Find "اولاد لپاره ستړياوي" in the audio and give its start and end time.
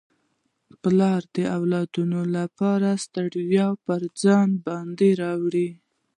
1.57-3.79